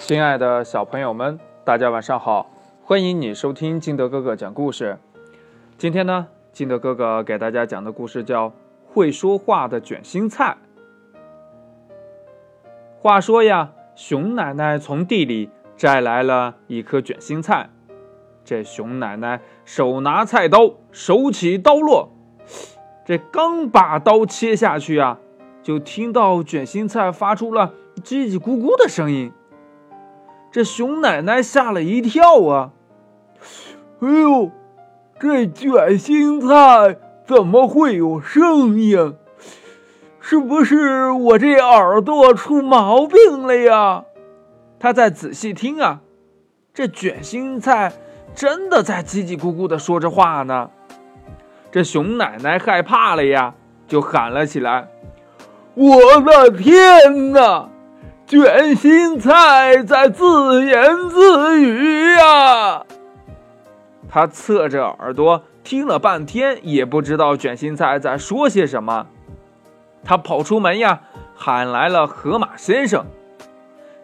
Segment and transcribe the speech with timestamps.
[0.00, 2.50] 亲爱的小朋友们，大家晚上好！
[2.82, 4.98] 欢迎你收听金德哥哥讲故事。
[5.76, 8.48] 今天呢，金德哥哥给大家讲的故事叫
[8.86, 10.56] 《会说话的卷心菜》。
[12.98, 17.68] 话说呀，熊奶奶从地里摘来了一颗卷心菜，
[18.42, 22.08] 这熊奶奶手拿菜刀，手起刀落，
[23.04, 25.18] 这刚把刀切下去啊，
[25.62, 29.30] 就听到卷心菜发出了叽叽咕咕的声音。
[30.52, 32.70] 这熊奶奶吓了一跳啊！
[34.00, 34.50] 哎呦，
[35.18, 39.14] 这卷心菜怎么会有声音？
[40.18, 44.04] 是不是我这耳朵出毛病了呀？
[44.78, 46.00] 他再仔细听啊，
[46.74, 47.92] 这卷心菜
[48.34, 50.70] 真的在叽叽咕咕的说着话呢。
[51.70, 53.54] 这熊奶奶害怕了呀，
[53.86, 54.88] 就喊了起来
[55.74, 57.69] ：“我的天哪！”
[58.30, 62.86] 卷心菜在自言自语呀，
[64.08, 69.08] 他侧着耳朵听了半天，也不知道卷心菜在说些什么。
[70.04, 71.00] 他跑出门呀，
[71.34, 73.04] 喊来了河马先生。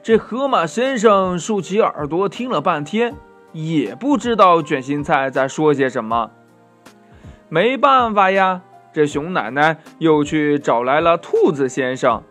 [0.02, 3.14] 这河马先生竖起耳朵听了半天，
[3.52, 6.32] 也不知道卷心菜在说些什么。
[7.48, 12.24] 没办法呀，这熊奶奶又去找来了兔子先生。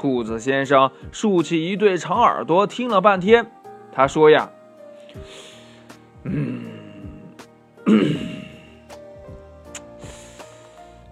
[0.00, 3.52] 兔子先生竖起一对长耳朵，听了半天，
[3.92, 4.50] 他说：“呀，
[6.24, 6.64] 嗯，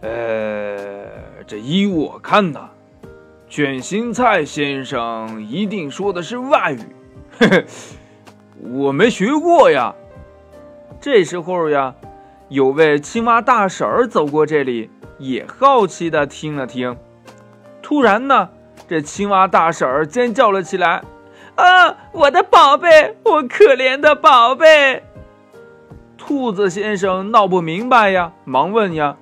[0.00, 2.70] 呃，这依我看呐，
[3.47, 6.80] 卷心菜先生一定说的是外语，
[7.39, 7.67] 嘿嘿，
[8.62, 9.95] 我没学过呀。”
[10.98, 11.95] 这时候呀，
[12.48, 16.97] 有位青蛙大婶儿走过这里，也好奇的听了听，
[17.83, 18.48] 突然呢。
[18.89, 21.03] 这青蛙大婶儿尖叫了起来
[21.56, 25.03] ：“啊，我的宝贝，我可怜的宝贝！”
[26.17, 29.17] 兔子先生闹不明白呀，忙问呀：“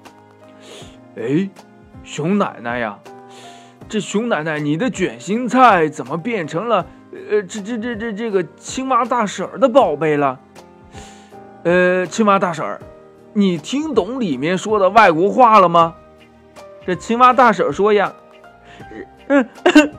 [1.18, 1.50] 哎，
[2.04, 2.98] 熊奶奶呀，
[3.88, 6.86] 这熊奶奶，你的卷心菜怎么变成了……
[7.30, 10.38] 呃，这这这这这个青蛙大婶儿的宝贝了？
[11.64, 12.80] 呃，青蛙大婶儿，
[13.32, 15.94] 你听懂里面说的外国话了吗？”
[16.86, 18.12] 这青蛙大婶说呀。
[19.28, 19.48] 嗯，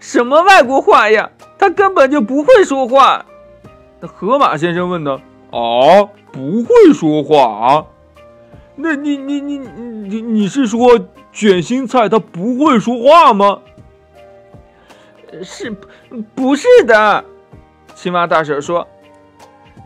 [0.00, 1.30] 什么外国话呀？
[1.58, 3.26] 他根本就不会说话。
[4.00, 5.20] 那河马先生问道
[5.52, 7.84] ：“啊，不会说话啊？
[8.76, 10.98] 那你你你你你是说
[11.30, 13.60] 卷心菜它不会说话吗？”
[15.44, 15.70] 是，
[16.34, 17.24] 不是的。
[17.94, 18.88] 青蛙大婶说：“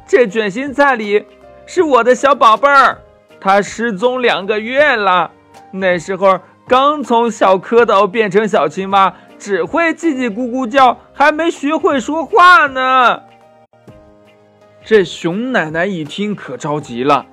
[0.07, 1.27] 这卷心菜里
[1.67, 2.99] 是我的小宝贝儿，
[3.41, 5.31] 它失踪两个月了。
[5.73, 13.23] 那时候。”刚从小蝌蚪变成小青蛙，只会叽叽咕咕叫，还没学会说话呢。
[14.83, 17.27] 这熊奶奶一听可着急了，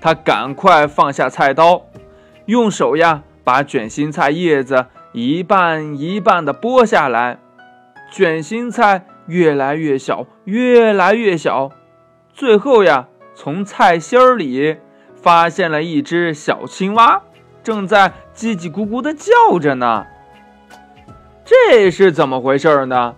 [0.00, 1.82] 她赶快放下菜刀，
[2.46, 7.38] 用手呀把卷心菜叶子一半一半的剥下来。
[8.12, 11.70] 卷心菜越来越小，越来越小，
[12.32, 14.76] 最后呀，从菜心儿里
[15.20, 17.22] 发现了一只小青蛙。
[17.68, 20.06] 正在叽叽咕咕的叫着呢，
[21.44, 23.14] 这是怎么回事呢？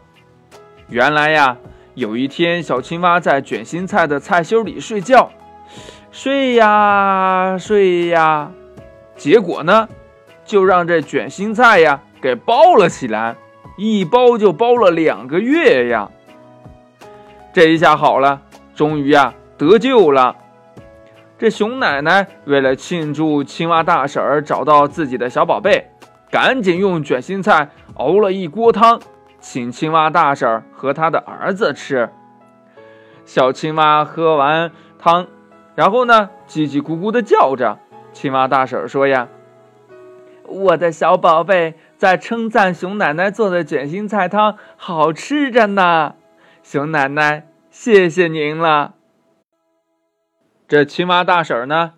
[0.89, 1.57] 原来呀，
[1.95, 5.31] 有一天小青蛙在卷心菜的菜心里睡觉，
[6.11, 8.51] 睡呀睡呀，
[9.15, 9.89] 结果呢，
[10.45, 13.37] 就让这卷心菜呀给包了起来，
[13.79, 16.11] 一包就包了两个月呀。
[17.53, 18.43] 这一下好了，
[18.75, 20.35] 终于呀得救了。
[21.41, 25.91] 这熊奶奶为了庆祝青蛙大婶儿找到自己的小宝贝，
[26.31, 29.01] 赶紧用卷心菜熬了一锅汤，
[29.41, 32.11] 请青蛙大婶儿和他的儿子吃。
[33.25, 35.29] 小青蛙喝完汤，
[35.75, 37.79] 然后呢，叽叽咕咕的叫着。
[38.13, 39.29] 青蛙大婶儿说：“呀，
[40.45, 46.17] 我的小宝贝在称赞熊奶奶做的卷心菜汤好吃着呢。
[46.63, 48.97] 熊奶奶，谢谢您了。”
[50.71, 51.95] 这青蛙大婶呢，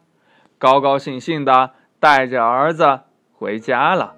[0.56, 4.14] 高高兴兴的带着儿子回家了。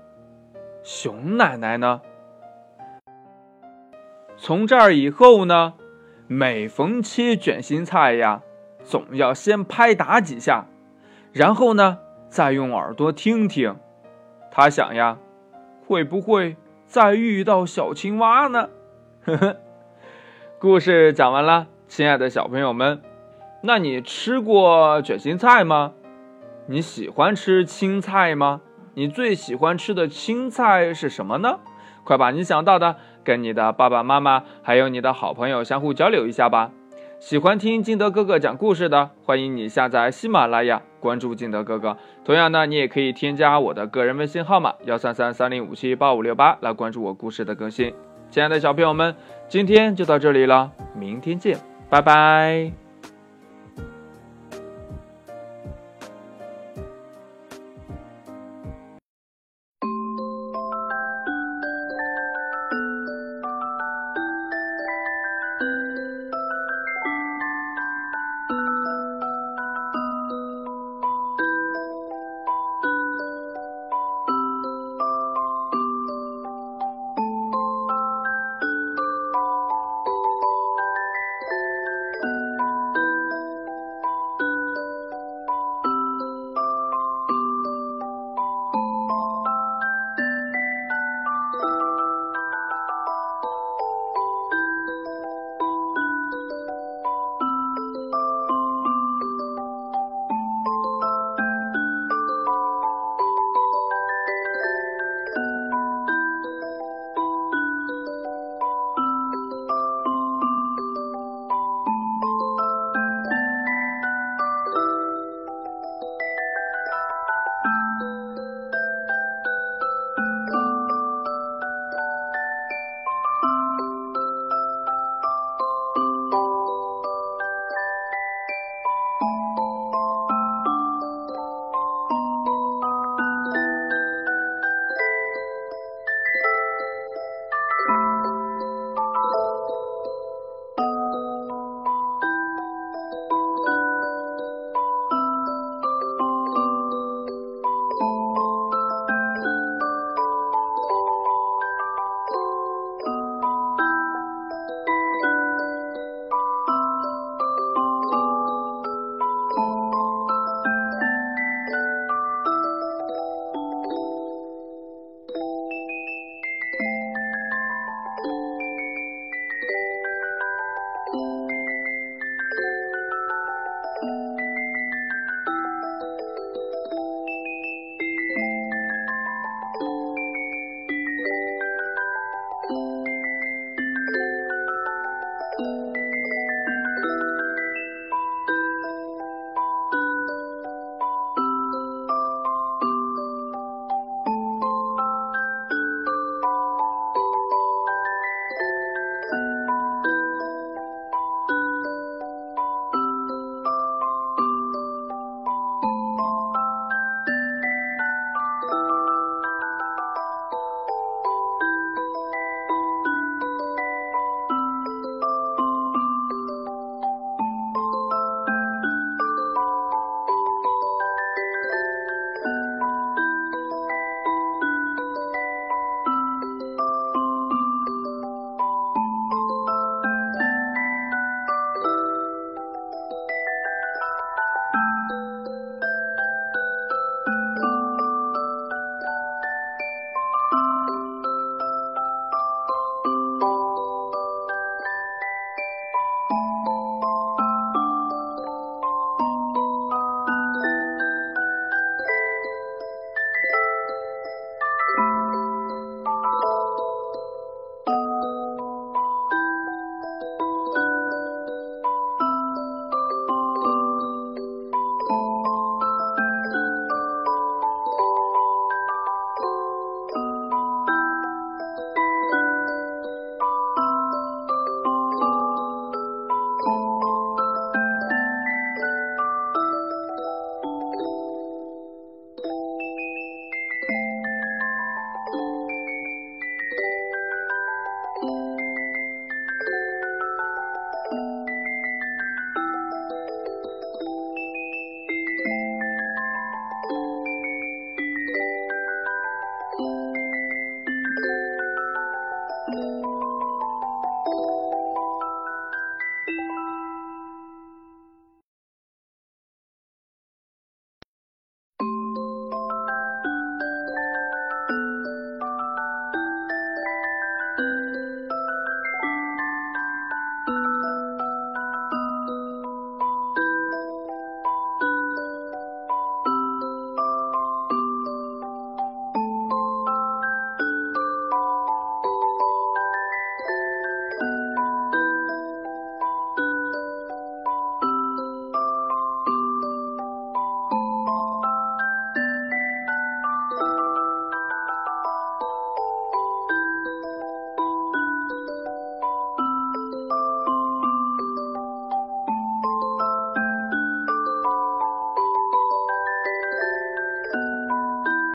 [0.85, 2.03] 熊奶奶呢，
[4.37, 5.75] 从这儿以后呢，
[6.29, 8.43] 每逢切卷心菜呀，
[8.85, 10.67] 总要先拍打几下，
[11.33, 11.99] 然后呢，
[12.29, 13.75] 再用耳朵听听。
[14.53, 15.19] 他想呀，
[15.85, 18.71] 会不会再遇到小青蛙呢？
[19.25, 19.57] 呵呵，
[20.61, 23.03] 故事讲完了，亲爱的小朋友们。
[23.67, 25.93] 那你吃过卷心菜吗？
[26.67, 28.61] 你喜欢吃青菜吗？
[28.93, 31.61] 你最喜欢吃的青菜是什么呢？
[32.05, 36.73] 快把你想到的跟你的爸爸妈妈还有你的好朋友相互交流一下吧。
[37.19, 41.97] 喜欢听金德哥哥讲故事的，欢迎你下载喜马拉雅，关注金德哥哥。
[42.23, 47.95] 同样呢，你也可以添加我的个人微信号码幺三三三零五七八五六八来关注我故事的更新。
[48.31, 49.17] 亲爱的小朋友们，
[49.49, 51.59] 今天就到这里了，明天见，
[51.89, 52.84] 拜拜。